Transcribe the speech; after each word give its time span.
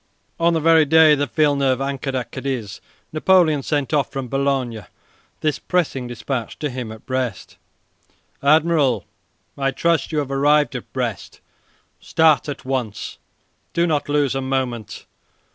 On 0.39 0.53
the 0.55 0.59
very 0.59 0.85
day 0.85 1.13
that 1.13 1.35
Villeneuve 1.35 1.79
anchored 1.79 2.15
at 2.15 2.31
Cadiz, 2.31 2.81
Napoleon 3.13 3.61
sent 3.61 3.93
off 3.93 4.11
from 4.11 4.29
Boulogne 4.29 4.87
this 5.41 5.59
pressing 5.59 6.07
dispatch 6.07 6.57
to 6.57 6.71
him 6.71 6.91
at 6.91 7.05
Brest: 7.05 7.57
"Admiral, 8.41 9.05
I 9.59 9.69
trust 9.69 10.11
you 10.11 10.17
have 10.17 10.31
arrived 10.31 10.75
at 10.75 10.91
Brest. 10.91 11.39
Start 11.99 12.49
at 12.49 12.65
once. 12.65 13.19
Do 13.73 13.85
not 13.85 14.09
lose 14.09 14.33
a 14.33 14.41
moment. 14.41 15.05